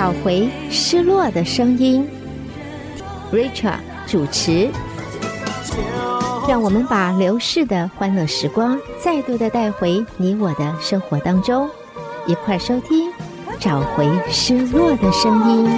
[0.00, 2.08] 找回失落的声音
[3.30, 3.74] ，Rachel
[4.06, 4.70] 主持，
[6.48, 11.68] 让我们把流逝的欢乐时光再度的带回你我的生活当中，
[12.26, 13.12] 一块收听，
[13.58, 15.68] 找回失落的声音。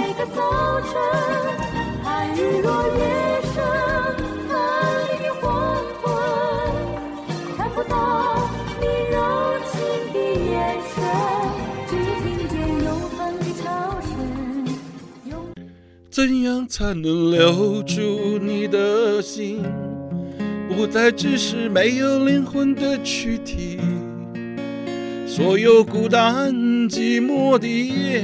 [16.25, 19.61] 怎样才能留住你的心？
[20.69, 23.77] 不再只是没有灵魂的躯体。
[25.27, 26.55] 所有孤单
[26.89, 28.23] 寂寞的夜，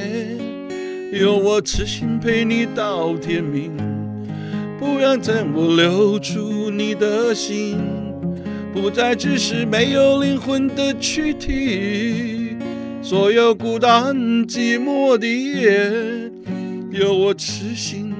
[1.11, 3.73] 有我痴心陪你到天明。
[4.79, 7.77] 不让在我留住你的心，
[8.71, 12.55] 不再只是没有灵魂的躯体。
[13.01, 14.15] 所有孤单
[14.47, 16.28] 寂寞的夜。
[16.91, 18.15] 有我痴心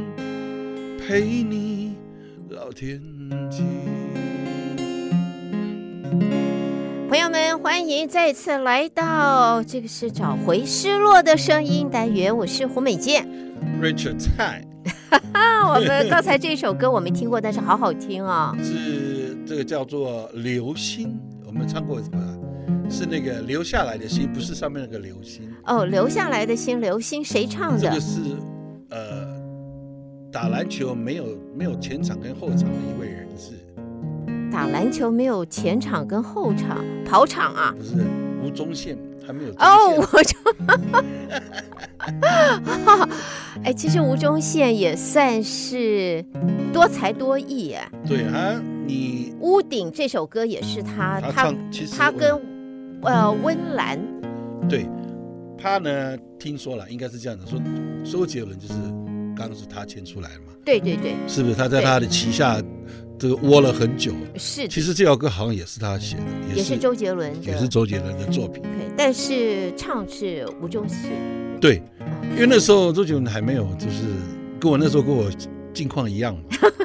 [1.00, 1.96] 陪你
[2.48, 3.02] 到天
[3.50, 3.64] 际。
[7.10, 13.28] 朋友们，欢迎再次来到这个是找回失落的声音单元，我是胡美健
[13.82, 14.64] ，Richard 蔡。
[15.74, 18.64] 我们刚才这首歌我没听过，但是好好听啊、哦！
[18.64, 21.08] 是这个叫做《流星》，
[21.48, 22.20] 我们唱过什么？
[22.88, 25.50] 是那个留下来的心，不是上面那个流星。
[25.66, 27.80] 哦，留下来的心，流星谁唱的？
[27.80, 28.20] 这个是。
[28.90, 29.28] 呃，
[30.32, 33.54] 打篮球没有没有前场跟后场的一位人士。
[34.52, 37.74] 打篮球没有前场跟后场，跑场啊？
[37.78, 37.96] 不是
[38.44, 39.52] 吴宗宪，他没有。
[39.52, 40.38] 哦，我就，
[43.64, 46.26] 哎，其实吴宗宪也算是
[46.74, 47.82] 多才多艺耶。
[48.08, 51.54] 对啊，你屋顶这首歌也是他，他
[51.96, 52.42] 他跟
[53.04, 54.00] 呃温岚。
[54.68, 54.90] 对。
[55.62, 56.18] 他呢？
[56.40, 57.60] 听说了，应该是这样的，说
[58.04, 58.74] 周杰伦就是
[59.36, 60.54] 刚是他签出来的嘛。
[60.64, 62.62] 对对对，是不是他在他的旗下
[63.18, 64.14] 这个窝了很久？
[64.38, 64.68] 是。
[64.68, 68.64] 其实这首歌好像也是他写的，也是，也是周杰伦，也是周杰伦的作品。
[68.64, 71.12] 对，但是唱是吴宗宪。
[71.60, 71.82] 对，
[72.36, 74.04] 因为那时候周杰伦还没有，就是
[74.60, 75.30] 跟我那时候跟我。
[75.74, 76.36] 境况一样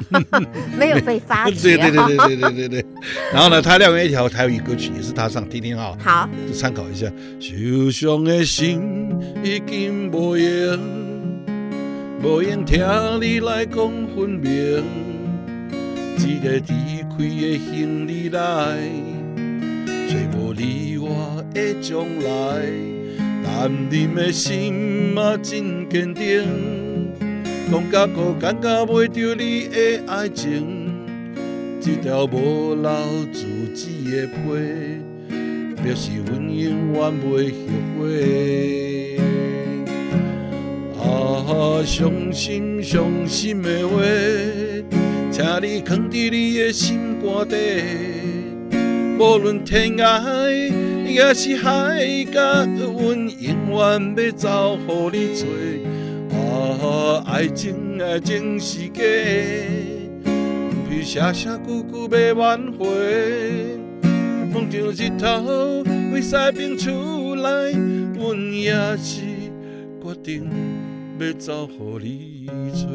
[0.09, 0.21] 嘛，
[0.77, 1.77] 没有被发 掘。
[1.77, 2.85] 对对对对对对对对。
[3.33, 5.97] 然后呢，他另外一条台语歌曲也是他唱，听听哈。
[5.99, 7.11] 好，就参考一下。
[7.39, 8.81] 受伤的心
[9.43, 10.79] 已经无用，
[12.23, 12.79] 无用听
[13.21, 13.77] 你来讲
[14.15, 14.83] 分明。
[16.17, 18.77] 一个离开的行李来，
[20.07, 22.65] 找无你我的将来。
[23.43, 25.13] 男人的心
[25.43, 26.84] 坚定。
[27.71, 30.93] 讲甲个感觉袂着你的爱情，
[31.81, 32.91] 一条无留
[33.33, 33.43] 自
[33.73, 34.33] 己的皮，
[35.83, 37.57] 表示阮永远袂后
[37.99, 39.17] 悔。
[40.99, 43.99] 啊，伤心伤心的话，
[45.31, 47.55] 请你藏伫你的心肝底，
[49.17, 50.21] 无论天涯
[51.07, 55.45] 也是海角，阮永远要走互你找。
[56.81, 59.01] 啊，爱情爱情是假，
[60.23, 63.79] 不必声声句句要挽回。
[64.53, 69.21] 风中日头为西边出来，阮也是
[70.01, 70.49] 决定
[71.19, 72.87] 要走互你找。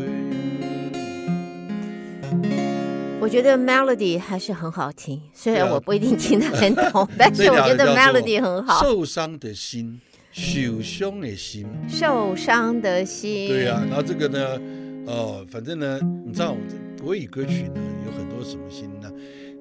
[3.20, 8.82] 我觉得 melody 还是很好听，虽然我不一定听得很懂，但是我觉得 melody 很好。
[8.82, 10.00] 受伤的心。
[10.32, 13.48] 受伤的心，受伤的心。
[13.48, 14.60] 对呀、啊，然后这个呢，
[15.06, 16.56] 哦，反正呢，你知道，
[17.02, 19.10] 国语歌曲呢有很多什么心呢？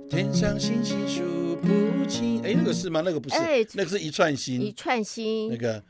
[0.09, 3.01] 天上星星数不清，哎，那个是吗？
[3.03, 5.49] 那个不是，哎、那个是一串心，一串心。
[5.49, 5.83] 那个，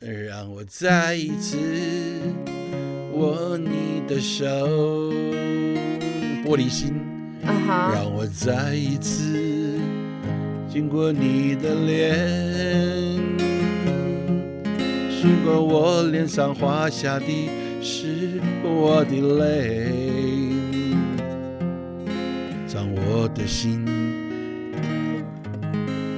[0.00, 1.56] 让我再一次
[3.12, 4.46] 握你的手，
[6.44, 6.94] 玻璃心。
[7.44, 7.92] 啊哈。
[7.94, 9.78] 让我再一次
[10.68, 13.05] 经过你的脸。
[15.22, 17.26] 如果我脸上滑下的
[17.82, 19.90] 是我的泪，
[22.72, 23.84] 让我的心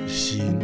[0.06, 0.58] 心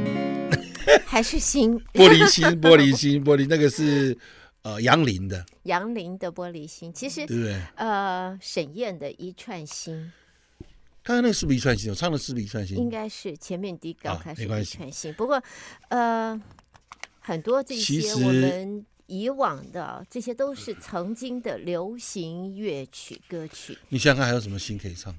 [1.07, 4.17] 还是心 玻璃心玻璃心玻璃那个是
[4.63, 7.59] 呃杨林的杨林的玻璃心，其实对不对？
[7.77, 10.13] 呃，沈燕的一串心，
[11.03, 11.89] 刚刚那个是不是一串心？
[11.91, 12.77] 我唱的是不是一串心？
[12.77, 15.43] 应该是前面第一个开始一串心，啊、不过
[15.89, 16.39] 呃。
[17.27, 23.79] 很多这些我们以往的这些都是曾经的流行乐曲歌曲。
[23.89, 25.15] 你想想看还有什么新可以唱？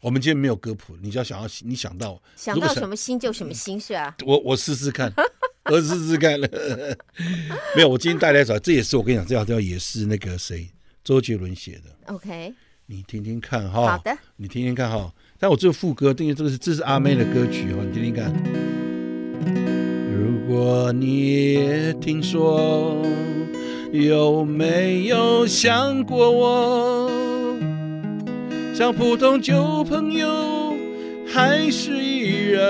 [0.00, 4.12] 我们今天没有歌谱，你只要想要你想到想到什么新就什么新是啊？
[4.26, 5.12] 我我试试看，
[5.66, 6.48] 我试试看了。
[7.76, 10.68] 没有，我今天带来一首，这也是我跟你讲，这条也是那个谁，
[11.04, 12.12] 周杰伦写的。
[12.12, 12.52] OK，
[12.86, 13.96] 你听听看哈。
[13.96, 15.14] 好的，你听听看哈。
[15.38, 19.87] 但我这个副歌，因为这个是这是阿妹的歌曲哈，你听听看。
[20.48, 23.02] 如果你也听说，
[23.92, 27.10] 有没有想过我？
[28.72, 30.74] 像普通旧朋友，
[31.26, 32.62] 还是依然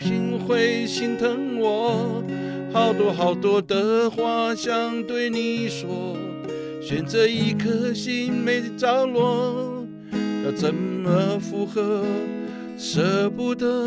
[0.00, 2.24] 心会心疼我？
[2.72, 6.16] 好多好多的话想对你说，
[6.80, 9.84] 选择一颗心没着落，
[10.46, 12.02] 要怎么附和？
[12.78, 13.86] 舍不得，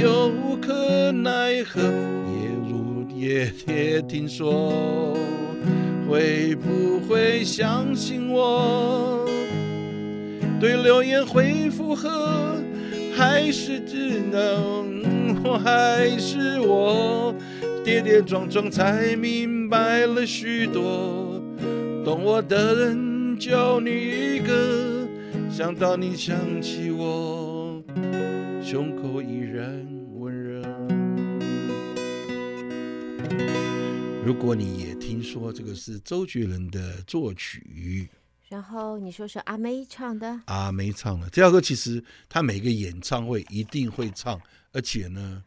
[0.00, 1.80] 又无可奈何。
[1.80, 5.16] 也如也也听说，
[6.08, 9.26] 会不会相信我？
[10.60, 12.56] 对流言会附和，
[13.16, 17.34] 还是只能我还是我？
[17.84, 21.42] 跌跌撞撞才明白了许多，
[22.04, 25.08] 懂我的人就你一个，
[25.50, 27.82] 想到你想起我，
[28.72, 30.62] 胸口依然温热。
[34.24, 38.08] 如果你也听说这个是周杰伦的作曲，
[38.48, 44.40] 然后你说是阿妹唱的，阿妹唱的这首歌，其实他每个演唱会一定会唱，
[44.72, 45.44] 而且呢。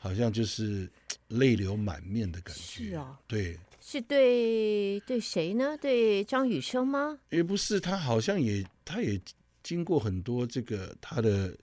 [0.00, 0.88] 好像就是
[1.26, 2.84] 泪流满面的感觉。
[2.90, 5.76] 是哦，对，是对对谁呢？
[5.76, 7.18] 对张雨生吗？
[7.30, 9.20] 也不是，他好像也，他也
[9.68, 11.54] 经过很多这个他的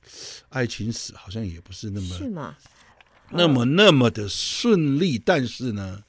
[0.49, 2.55] 爱情史，好像也不是那么是吗？
[3.31, 5.17] 那么那么的顺利。
[5.17, 6.03] 但是呢，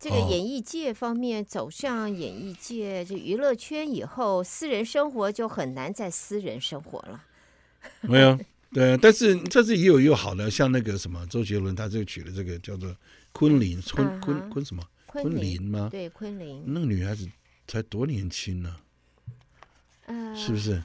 [0.00, 7.24] 这个演艺界方面走向演艺界这娱乐圈以后，私人生活就很难再私人生活了。
[8.00, 8.36] 没有。
[8.74, 12.92] 对，但是这次也有又好的，像那个什么周杰伦，他这个取的这个叫做
[13.30, 14.82] 昆凌，昆昆昆什么？
[15.06, 15.88] 昆凌吗？
[15.88, 16.64] 对，昆凌。
[16.66, 17.28] 那个女孩子
[17.68, 18.74] 才多年轻呢？
[20.06, 20.82] 呃，是不是？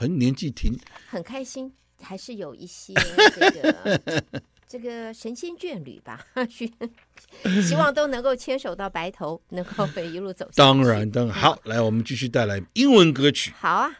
[0.00, 0.74] 很年纪挺。
[1.10, 1.70] 很开心，
[2.00, 2.94] 还是有一些
[3.36, 4.22] 这个
[4.66, 6.24] 这个神仙眷侣吧？
[7.62, 10.56] 希望都能够牵手到白头，能够被一路走下去。
[10.56, 11.34] 当然，当然。
[11.34, 13.52] 好，来，我们继续带来英文歌曲。
[13.58, 13.90] 好啊。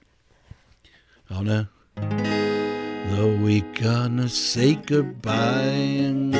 [1.25, 1.69] 好呢。
[1.97, 6.33] Though we gonna say goodbye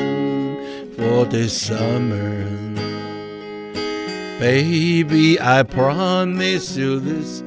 [0.97, 2.47] for the summer,
[4.39, 7.43] baby, I promise you this.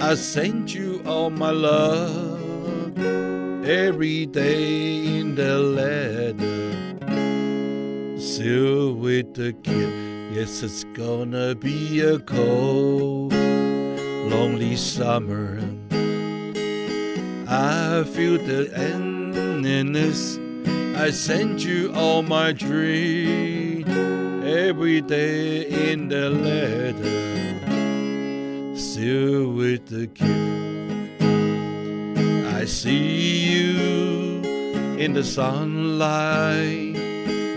[0.00, 2.98] I send you all my love
[3.66, 7.00] every day in the letter,
[8.20, 10.06] sealed with the kiss.
[10.36, 15.58] Yes, it's gonna be a cold, lonely summer.
[17.48, 20.38] I feel the emptiness.
[20.94, 23.88] I send you all my dreams
[24.46, 27.55] every day in the letter,
[28.98, 30.26] with the kiss.
[32.54, 34.42] I see you
[34.98, 36.96] in the sunlight.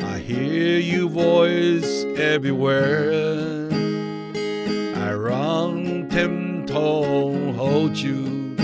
[0.04, 3.70] I hear your voice everywhere.
[4.96, 8.56] I run, tempting, hold you.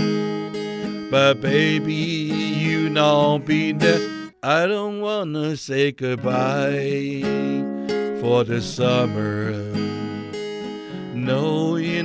[1.10, 4.32] But baby, you know be there.
[4.42, 7.22] I don't wanna say goodbye
[8.20, 9.76] for the summer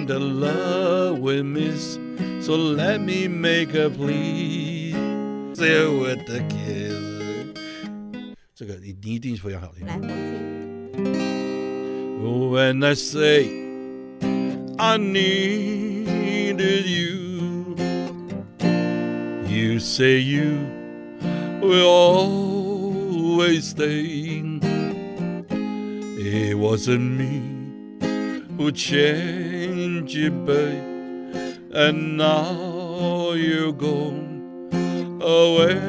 [0.01, 1.99] Knowing the love we miss,
[2.41, 4.93] so let me make a plea.
[5.53, 6.97] Say with the kiss.
[8.55, 9.87] 这个你你一定非常好听。
[9.87, 10.17] 来，我听。
[12.51, 13.51] When I say
[14.79, 17.77] I needed you.
[19.47, 20.67] You say you
[21.61, 24.43] will always stay.
[26.19, 27.43] It wasn't me
[28.57, 29.50] who changed
[30.14, 30.84] babe,
[31.74, 34.70] and now you're gone
[35.22, 35.80] away.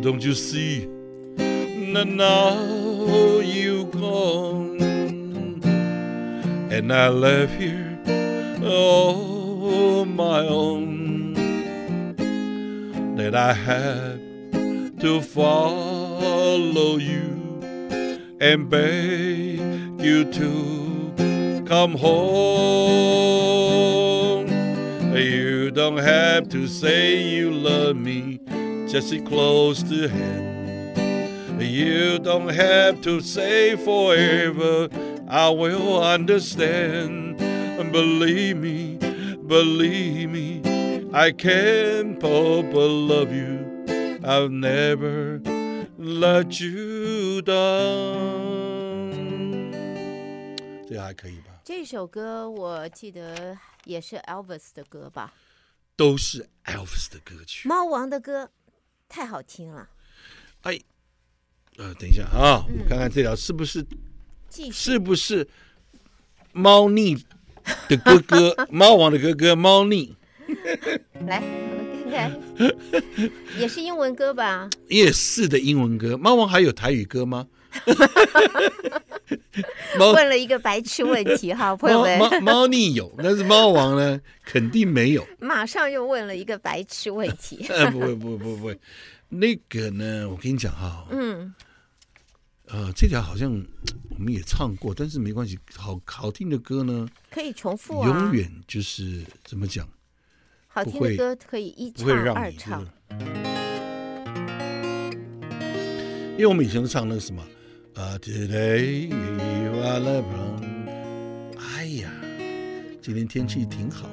[0.00, 0.88] Don't you see
[1.36, 4.80] that now you're gone,
[6.70, 7.98] and I left here.
[8.62, 11.34] Oh my own
[13.16, 14.20] that I had
[15.00, 17.60] to follow you
[18.40, 19.43] and beg
[20.04, 22.14] you to come home.
[25.16, 28.40] You don't have to say you love me,
[28.88, 31.60] just sit close to hand.
[31.60, 34.88] You don't have to say forever,
[35.28, 37.38] I will understand.
[37.92, 38.98] Believe me
[39.46, 40.62] Believe me,
[41.12, 43.84] I can't love you
[44.24, 45.42] I'll never
[45.98, 48.23] let you down。
[51.76, 55.34] 这首歌我记得也是 Elvis 的歌吧？
[55.96, 57.68] 都是 Elvis 的歌曲。
[57.68, 58.48] 猫王的歌
[59.08, 59.90] 太好听了。
[60.62, 60.78] 哎，
[61.76, 63.84] 呃，等一下啊，我看看这条是不是，
[64.72, 65.48] 是不是
[66.52, 67.16] 猫腻
[67.88, 68.68] 的哥哥？
[68.70, 70.16] 猫王的哥哥猫腻。
[71.26, 72.40] 来，我们看看，
[73.58, 74.70] 也是英文歌吧？
[74.88, 76.16] 也是的，英文歌。
[76.16, 77.48] 猫王还有台语歌吗？
[79.98, 82.18] 问了一个白痴问题哈， 朋友们。
[82.18, 85.26] 猫猫腻有，但是猫王呢，肯定没有。
[85.38, 87.66] 马上又问了一个白痴问题。
[87.92, 88.78] 不会，不会，不会，不会。
[89.28, 91.52] 那个呢，我跟你讲哈，嗯，
[92.68, 93.50] 呃，这条好像
[94.10, 99.88] 我们也唱过，但是没关系，好好听的歌呢，可以重复啊，永远就是怎么讲，
[100.68, 102.86] 好听的歌可以一唱二唱，
[106.36, 107.44] 因为我们以前都唱那个什么，
[107.94, 110.88] 啊，Today you are alone，
[111.58, 112.10] 哎呀，
[113.00, 114.08] 今天天气挺好。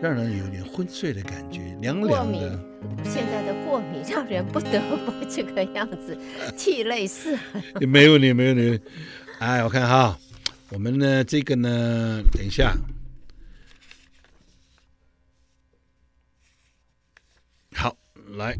[0.00, 2.60] 让人有点昏睡的感觉，凉凉的。
[3.04, 6.16] 现在的过敏让人不得不这个样子，
[6.56, 7.62] 涕泪四横。
[7.88, 8.80] 没有你，没有你。
[9.38, 10.18] 哎，我看哈，
[10.70, 12.76] 我们呢这个呢，等一下，
[17.74, 17.96] 好，
[18.36, 18.56] 来。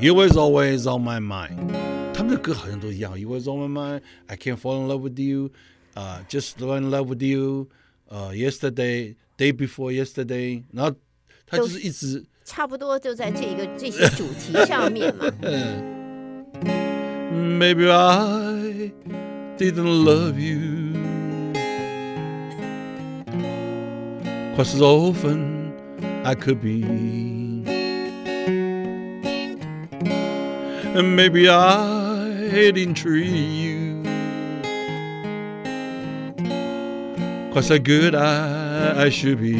[0.00, 1.72] You was always on my mind。
[2.14, 3.18] 他们的歌好像都一样。
[3.18, 4.00] You was on my mind.
[4.26, 5.50] I can't fall in love with you.
[5.94, 7.68] 啊、uh,，just fall in love with you，
[8.08, 10.96] 呃、uh,，yesterday, day before yesterday，然后
[11.46, 15.26] 他就是一直差不多就在这个这些主题上面嘛。
[17.30, 18.90] Maybe I
[19.58, 20.94] didn't love you,
[24.56, 25.74] cause as often
[26.24, 27.45] I could be,
[30.95, 34.03] And maybe I didn't treat you.
[37.53, 39.57] Cause how good I, I should be.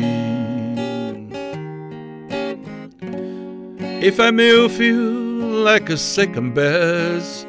[4.05, 5.27] If I may feel
[5.63, 7.47] like a second best.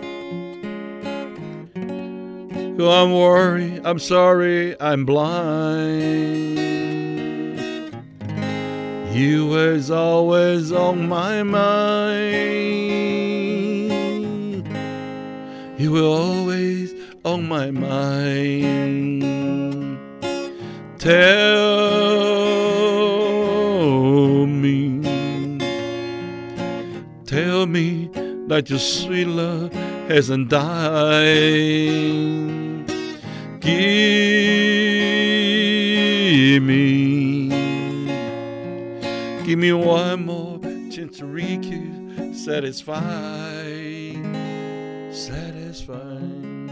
[2.81, 6.59] Oh, I'm worried, I'm sorry, I'm blind.
[9.13, 13.08] You was always on my mind.
[15.79, 16.93] You were always
[17.25, 19.23] on my mind.
[20.99, 21.17] Tell
[24.45, 25.01] me,
[27.25, 28.11] tell me
[28.49, 29.73] that your sweet love
[30.09, 31.23] hasn't died.
[33.61, 33.71] Give
[36.63, 37.49] me,
[39.47, 40.59] give me one more
[40.91, 43.78] chance to make you satisfied,
[45.29, 46.71] satisfied.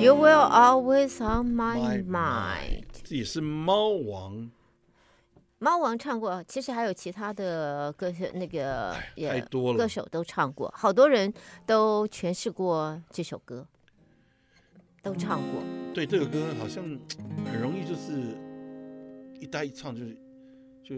[0.00, 2.84] You will always on my mind。
[3.04, 4.50] 这也是猫王。
[5.58, 11.32] 猫王唱过，其实还有其他的歌手，那个也太多了，歌手都唱过，好多人
[11.66, 13.66] 都诠释过这首歌，
[15.02, 15.62] 都唱过。
[15.92, 16.82] 对，这个歌好像
[17.44, 18.34] 很容易，就是
[19.38, 20.16] 一搭一唱，就是
[20.82, 20.96] 就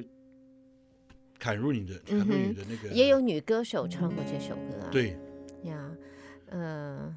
[1.41, 2.95] 砍入你的，砍入你的那个。
[2.95, 4.89] 也有女歌手唱过这首歌啊。
[4.93, 5.17] 对呀，
[6.53, 7.15] 嗯。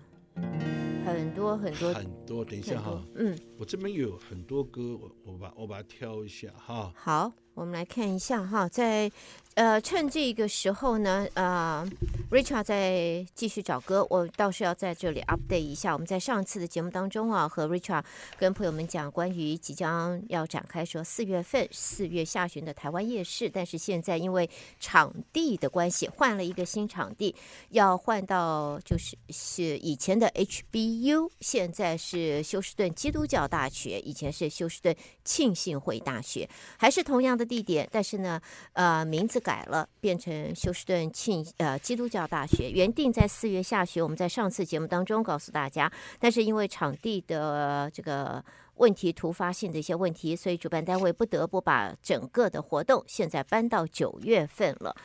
[1.06, 6.92] 很多很多很多，等一下哈，嗯，我这边有很多歌，我我把我把它挑一下哈。
[6.96, 9.12] 好，我们来看一下哈，在。
[9.56, 11.88] 呃，趁这个时候呢，呃
[12.30, 15.94] ，Richard 在继续找歌，我倒是要在这里 update 一下。
[15.94, 18.04] 我们在上次的节目当中啊，和 Richard
[18.38, 24.50] 跟朋友们讲关于即将要展开说四月份四月下旬的台湾夜市，但是现在因为
[24.82, 27.34] 场地的关系，换了一个新场地，
[27.70, 34.94] 要换到就是是以前的 HBU，现在是休斯顿基督教大学，以前是休斯顿
[35.24, 38.42] 庆信会大学，还是同样的地点，但是呢，
[38.74, 39.40] 呃，名字。
[39.46, 44.02] 改了，变成休斯顿庆呃基督教大学，原定在四月下旬。
[44.02, 48.44] 我们在上次节目当中告诉大家，但是因为场地的这个
[48.78, 54.96] 问题，突发性的一些问题，所以主办单位不得不把整个的活动现在搬到九月份了。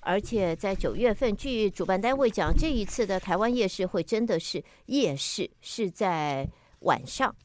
[0.00, 7.36] 而且在九月份，据主办单位讲，这一次的台湾夜市会真的是夜市，是在晚上，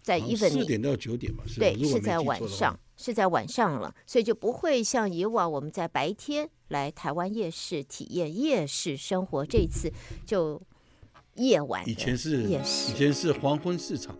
[0.00, 2.78] 在 evening 四点到九点嘛，对，是在晚上。
[3.02, 9.44] 是在晚上了，所以就不会像以往我们在白天来台湾夜市体验夜市生活。
[9.44, 9.92] 这次
[10.24, 10.62] 就
[11.34, 14.16] 夜晚，以前是夜市，以前是黄昏市场，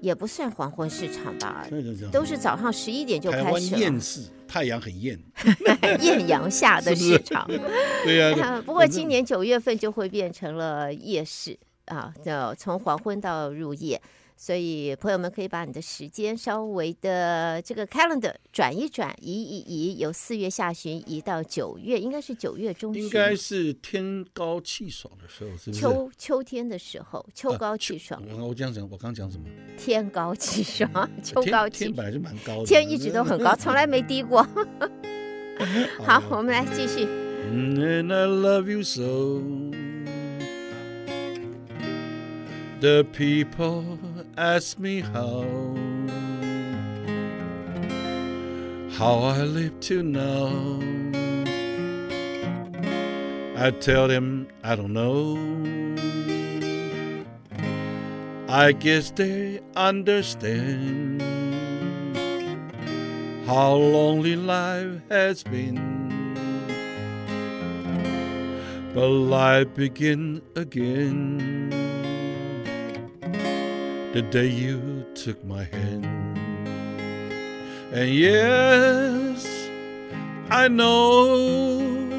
[0.00, 1.64] 也不算黄昏市场吧，
[2.10, 3.90] 都是早上十一点就开始了。
[3.90, 5.16] 台市，太阳很艳，
[6.02, 7.48] 艳阳下的市场。
[7.48, 7.62] 是是
[8.04, 8.62] 对呀、 啊。
[8.62, 14.00] 不过今年九月份就会变成了夜市啊，就从黄昏到入夜。
[14.36, 23.02] 所以朋友们可以把你的时间稍微的这个 calendar 转一转，移一移，由四月下旬移到九月，应该是九月中旬。
[23.02, 25.80] 应该是天高气爽的时候，是不是？
[25.80, 28.20] 秋秋天的时候，秋高气爽。
[28.24, 29.46] 啊、我这样讲，我刚讲什么？
[29.78, 30.90] 天高气爽，
[31.22, 31.92] 秋高气爽。
[31.92, 34.42] 天，天本来就蛮高的，天一直都很高，从来没低过。
[36.04, 37.06] 好，我们来继续。
[37.50, 39.40] And I love you so.
[42.80, 43.98] The people
[44.36, 45.44] ask me how,
[48.98, 50.80] how I live to now.
[53.56, 55.38] I tell them I don't know.
[58.48, 61.22] I guess they understand
[63.46, 65.92] how lonely life has been.
[68.94, 71.54] But life begin again
[74.14, 76.06] the day you took my hand.
[77.92, 79.44] And yes,
[80.48, 82.12] I know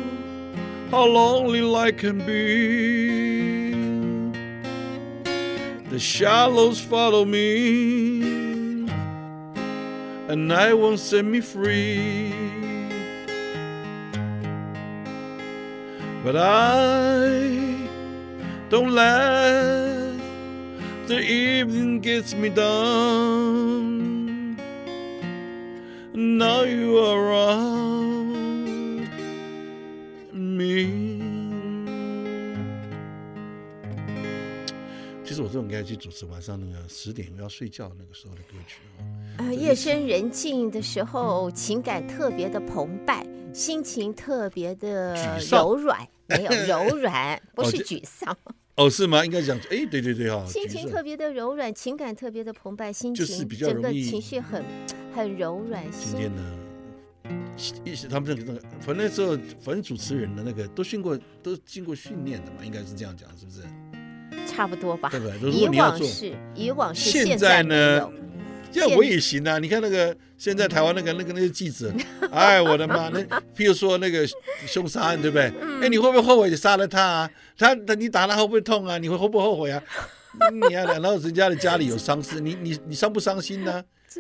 [0.92, 3.72] how lonely life can be.
[5.90, 8.90] The shallows follow me,
[10.28, 12.34] and night won't set me free.
[16.26, 17.88] But I
[18.70, 19.85] don't let
[21.08, 24.06] the evening gets me down.
[26.14, 29.10] Now you are around
[30.32, 31.14] me.
[35.24, 38.80] 其实我这种应该去主持晚上那个十点我要睡觉那个时候的歌曲
[39.38, 45.14] 啊，夜深人静的时候，情感特别的澎湃，心情特别的
[45.52, 48.32] 柔软，没有柔软，不是沮丧。
[48.46, 48.54] 哦，
[48.90, 49.24] 是吗？
[49.26, 54.64] 应该讲，哎，对对对哈，心情特别的柔软，情感特别的澎湃，心情就是比较容易整个情绪很
[55.16, 55.84] 很柔软。
[55.92, 56.42] 今天呢，
[57.86, 63.62] 一些他们那个那个，反正那时候反正主持人的那个都训过，都经过训练的嘛，应该是这样讲，是不是？
[64.46, 65.10] 差不多吧。
[65.10, 65.52] 对不对？
[65.52, 68.10] 以往是，以往是，现在呢？
[68.76, 69.58] 这样我也行啊！
[69.58, 71.94] 你看那个现在台湾那个那个那个记者，
[72.30, 73.08] 哎，我的妈！
[73.10, 73.20] 那
[73.56, 74.28] 譬如说那个
[74.68, 75.46] 凶杀案，对不对？
[75.82, 77.32] 哎，你会不会后悔你杀了他啊？
[77.58, 78.98] 他你打他会不会痛啊？
[78.98, 79.82] 你会会不会后悔啊？
[80.52, 83.82] 你啊，然后人家的家里有丧事，你你你伤不伤心呢？
[84.10, 84.20] 这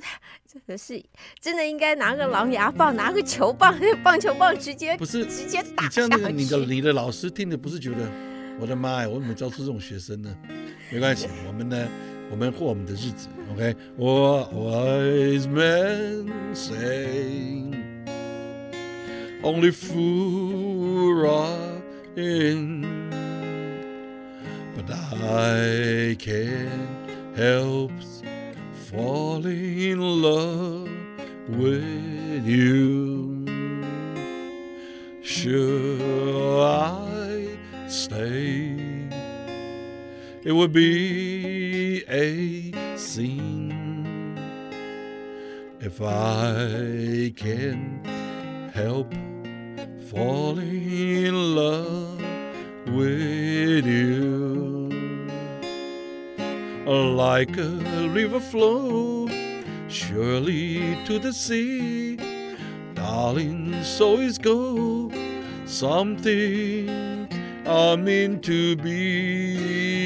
[0.52, 1.04] 真的是
[1.41, 8.10] 真的应该拿个狼牙棒，拿个球棒，棒球棒直接不是直接打你这样那个你的你的老师听着不是觉得
[8.60, 10.34] 我的妈呀，我怎么教出这种学生呢？
[10.89, 11.88] 没关系，我们呢。
[12.31, 17.64] 我们过我们的日子，OK。What wise men say,
[19.43, 21.83] only fools rush,
[24.77, 26.88] but I can't
[27.37, 27.93] help
[28.90, 30.88] falling in love
[31.49, 33.45] with you.
[35.23, 36.01] Should
[36.61, 37.49] I
[37.88, 38.77] stay,
[40.46, 44.38] It would be a sin
[45.82, 48.06] if I can
[48.72, 49.12] help
[50.12, 52.22] falling in love
[52.86, 54.86] with you.
[56.86, 59.28] Like a river flow
[59.88, 62.18] surely to the sea.
[62.94, 65.12] Darling so is go
[65.66, 67.28] something
[67.66, 70.05] I'm meant to be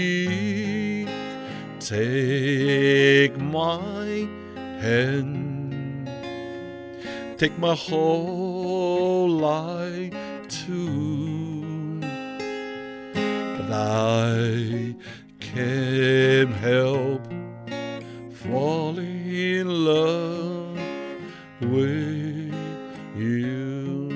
[1.89, 4.27] Take my
[4.81, 6.09] hand,
[7.37, 10.15] take my whole life
[10.49, 12.01] too,
[13.59, 14.95] but I
[15.41, 17.23] can't help
[18.33, 20.79] falling in love
[21.61, 22.55] with
[23.15, 24.09] you。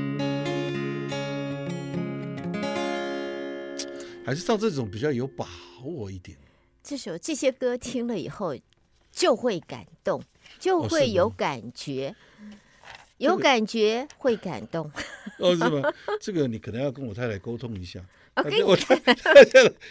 [4.24, 5.46] 还是唱这种比较有把
[5.84, 6.41] 握一点。
[6.83, 8.55] 这首这些歌听了以后，
[9.11, 10.21] 就会感动，
[10.59, 12.45] 就会有感觉，哦、
[13.17, 14.91] 有感觉会感动。
[15.39, 15.93] 哦，是吗？
[16.19, 17.99] 这个你可能要跟我太太沟通一下。
[18.35, 18.63] 我跟你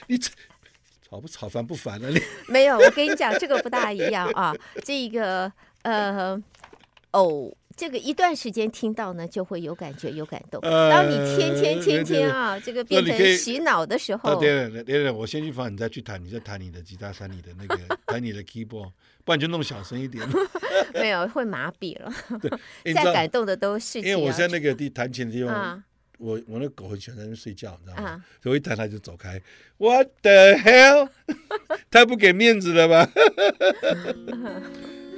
[0.09, 2.09] 你吵不吵，烦不烦啊？
[2.09, 2.21] 你
[2.53, 4.55] 没有，我跟你讲，这个不大一样啊。
[4.85, 5.51] 这个
[5.83, 6.41] 呃，
[7.13, 10.61] 偶这个一段时间听到呢，就会有感觉、有感动。
[10.61, 18.91] 当你天天天天啊，这个变成洗脑的时候，对对对，我先去放，你再去弹，你再弹你的吉他，弹你的那个， 弹你的 keyboard，
[19.25, 20.27] 不然就弄小声一点。
[20.95, 22.13] 没有，会麻痹了。
[22.41, 22.51] 对，
[22.95, 25.83] 再感动的都是因为我在那个地弹琴的地方，
[26.19, 28.23] 我我那狗很喜欢在那睡觉，你知道吗？
[28.43, 29.41] 所以一弹它就走开。
[29.79, 31.09] What the hell？
[31.91, 33.09] 太不给面子了吧？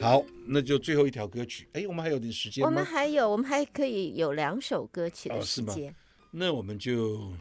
[0.00, 0.24] 好。
[0.46, 2.68] 那就最后一条歌曲，哎，我们还有点时间吗？
[2.68, 5.90] 我们还有，我们还可以有两首歌曲的时间。
[5.90, 5.94] 哦，
[6.30, 7.32] 那我们就，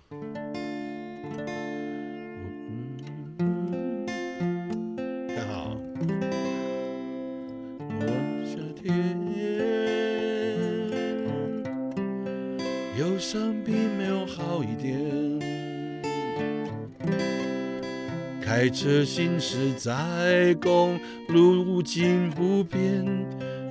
[18.64, 20.98] 开车行驶在公
[21.28, 23.06] 路，路径不变，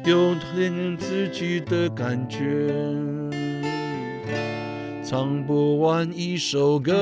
[0.05, 2.71] 有天自己的感觉，
[5.03, 6.93] 唱不完一首歌，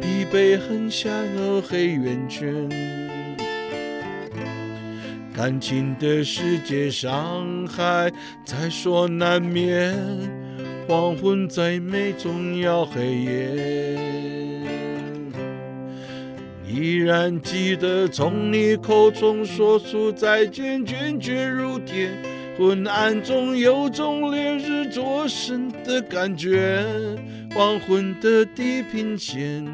[0.00, 2.70] 疲惫很像个黑眼圈，
[5.36, 8.10] 感情的世界伤害
[8.46, 10.41] 在所难免。
[10.86, 13.98] 黄昏再美，总要黑夜。
[16.66, 22.10] 依然记得从你口中说出再见，坚决如铁。
[22.58, 26.84] 昏暗中有种烈日灼身的感觉。
[27.54, 29.64] 黄昏的地平线，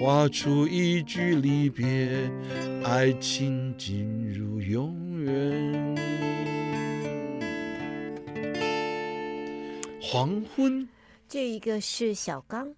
[0.00, 1.86] 画出一句离别，
[2.84, 5.67] 爱情进入永远。
[10.10, 10.88] 黄昏，
[11.28, 12.74] 这一个是小刚，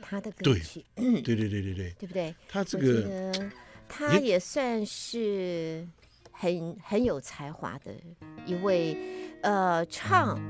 [0.00, 2.32] 他的歌曲，对，对对对对对， 对不对？
[2.48, 3.50] 他这个，
[3.88, 5.84] 他也算是
[6.30, 7.92] 很很有才华的
[8.46, 8.96] 一位，
[9.42, 10.40] 呃，唱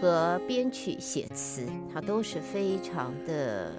[0.00, 3.78] 和编曲写词，他都是非常的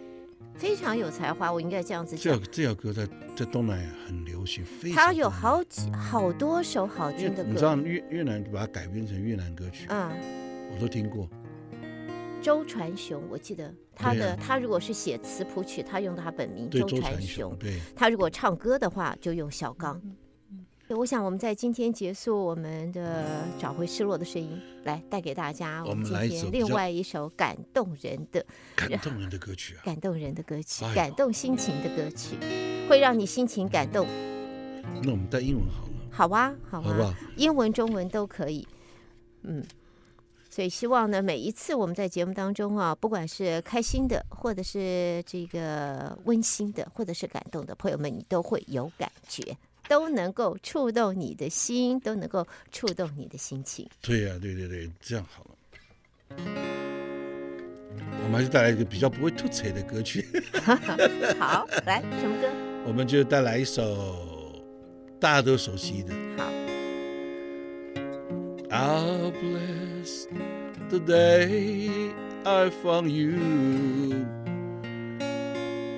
[0.54, 1.52] 非常有才华。
[1.52, 2.40] 我应该这样子讲。
[2.40, 7.50] 这这首歌在在东南亚很流行，非常他有好几好多首好听的歌。
[7.50, 10.16] 你知道越越南把它改编成越南歌曲啊？
[10.74, 11.28] 我都听过。
[12.42, 17.56] 周传雄，我记得他的，他如果是写词谱曲，他用他本名周传雄。
[17.60, 20.02] 对，他如果唱歌的话，就用小刚。
[20.90, 32.36] 我想我们在今天结束我们的找回失落的声音，来带给大家我们今天另外一首感动人的、感动人的歌曲啊，感动人的歌曲，感动心情的歌曲，
[32.90, 34.06] 会让你心情感动。
[35.02, 35.92] 那我们带英文好了。
[36.10, 38.68] 好啊，好啊，英文、中文都可以。
[39.44, 39.64] 嗯。
[40.54, 53.90] 所以希望呢，每一次我们在节目当中啊，不管是开心的，或者是这个温馨的，或者是感动的朋友们，你都会有感觉，都能够触动你的心，都能够触动你的心情。
[54.02, 55.52] 对呀、啊，对对对，这样好了。
[58.24, 60.28] 我们还是带来一个比较不会吐槽的歌曲。
[61.40, 62.50] 好，来什么歌？
[62.86, 64.18] 我们就带来一首
[65.18, 66.14] 大家都熟悉的。
[68.82, 69.12] 好。
[69.22, 70.28] I'll bless
[70.90, 72.12] the day
[72.46, 74.26] I found you.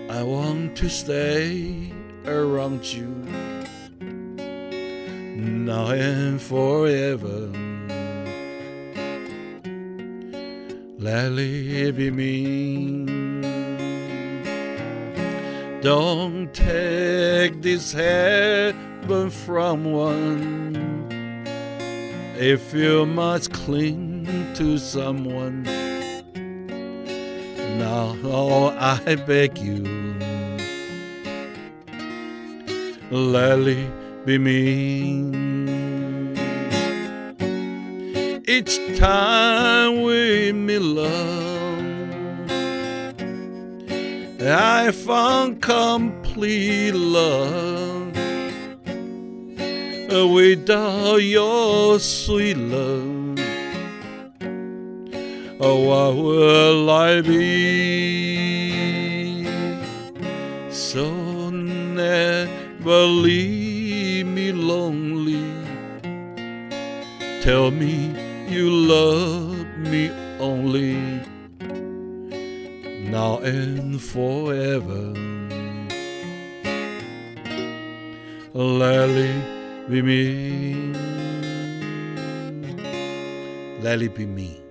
[0.09, 1.93] I want to stay
[2.25, 3.07] around you
[5.37, 7.49] now and forever.
[10.99, 13.05] Let it be me.
[15.81, 21.02] Don't take this heaven from one.
[22.45, 25.63] If you must cling to someone,
[27.79, 29.81] now oh, I beg you,
[33.09, 35.21] it be me.
[38.45, 41.79] Each time we meet love,
[44.41, 47.92] I found complete love
[50.13, 53.39] without your sweet love,
[55.59, 57.43] oh, what will I be?
[60.69, 65.43] So never leave me lonely.
[67.41, 68.13] Tell me
[68.47, 70.93] you love me only
[73.09, 75.13] now and forever.
[78.53, 79.52] Lily.
[79.89, 80.93] Be me,
[83.83, 84.61] let it be me。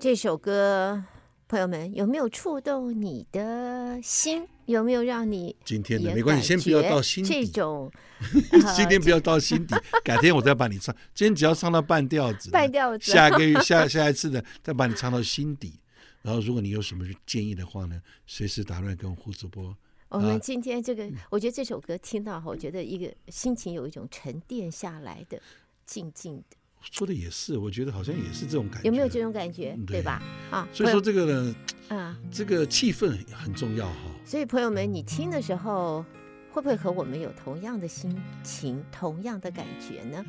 [0.00, 1.04] 这首歌
[1.46, 4.48] 朋友们，有没有触动你的心？
[4.64, 7.30] 有没有让你今天的没关系，先不要到心底。
[7.30, 7.92] 这种
[8.74, 10.94] 今天不要到心底，改天我再把你唱。
[11.14, 13.12] 今天只要唱到半调子，半调子。
[13.12, 15.78] 下个月 下下一次的再把你唱到心底。
[16.22, 19.76] 然后，如果你有什么建议的话呢，随时打乱跟我胡主播。
[20.14, 25.40] 我们今天这个，我觉得这首歌听到后，我觉得一个心情有一种沉淀下来的，
[25.84, 26.56] 静静的。
[26.80, 28.86] 说的也是，我觉得好像也是这种感觉。
[28.86, 29.76] 有没有这种感觉？
[29.86, 30.22] 对吧？
[30.52, 31.54] 啊，所以说这个呢，
[31.88, 33.96] 啊，这个气氛很重要哈。
[34.24, 36.04] 所以朋友们，你听的时候
[36.52, 40.24] 会不会和我们有同样的心情、同样的感觉呢？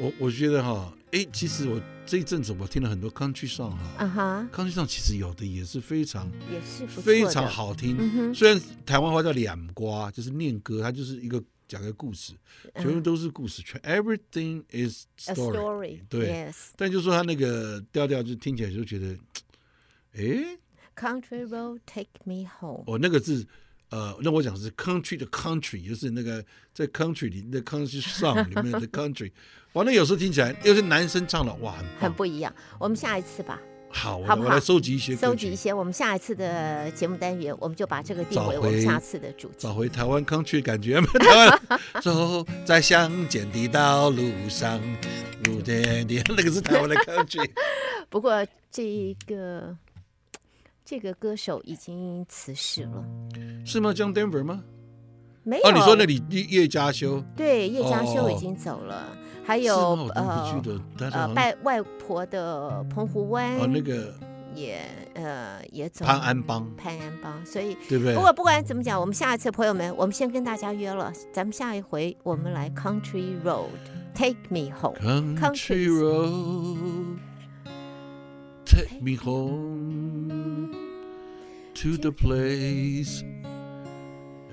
[0.00, 8.34] 我我觉得哈，哎，其实我这一阵子我听了很多 country song 哈，啊哈，country song 其实有的也是非常也是非常好听。
[8.34, 12.34] 虽然台湾话叫两瓜，就是念歌，它就是一个讲个故事，
[12.74, 19.16] 全部都是故事，全 everything is story，对，但就是说它那个调调就听起来就觉得，
[20.12, 20.58] 哎
[20.94, 23.46] ，Country road take me home，哦，那个字。
[23.90, 29.32] 呃，那我讲是 country 的 country，就是那个在 country 里的 country song 里面的 country，
[29.72, 32.54] 完了有时候听起来又是男生唱的，哇，很很不一样。
[32.78, 34.48] 我们下一次吧，好，好不好？
[34.48, 35.72] 我来收集一些，收集一些。
[35.72, 41.00] 我们下一次的节目单元，我们就把这个定为我们下次的主题，找回台湾 country 的感觉。
[41.00, 41.34] 台
[41.70, 44.78] 湾走在乡间的道路上，
[45.44, 47.50] 路点点，那个是台湾的 country。
[48.10, 49.74] 不过这一个。
[50.88, 53.04] 这个歌手已经辞世了，
[53.62, 54.64] 是吗？John Denver 吗？
[55.42, 55.68] 没有。
[55.68, 57.22] 哦，你说那里叶嘉修？
[57.36, 59.14] 对，叶嘉修已经走了。
[59.44, 59.76] 还有
[60.14, 60.62] 呃
[61.12, 64.14] 呃，拜外婆的澎湖湾，哦，那个
[64.54, 64.80] 也
[65.12, 66.06] 呃也走。
[66.06, 67.44] 潘安邦，潘安邦。
[67.44, 68.14] 所以对不对？
[68.14, 77.18] 不过不管怎么讲，我们下一次朋友们，我们先跟大家约了，咱们下一回我们来 Country Road，Take Me Home，Country Road，Take
[79.02, 80.77] Me Home。
[81.82, 83.22] To the place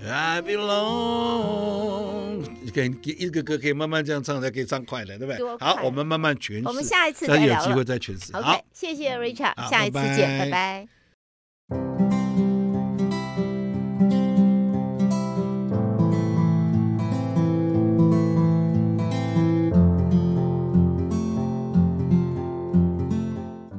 [0.07, 2.43] I belong。
[2.61, 5.57] 你可以一个歌可以慢慢这样唱，才可以唱快的，对不对？
[5.57, 6.67] 好，我们慢慢诠释。
[6.67, 7.63] 我们下一次再聊了。
[7.63, 8.31] 有机会再诠释。
[8.31, 10.88] 好，谢谢 Richard，下一次见，拜拜。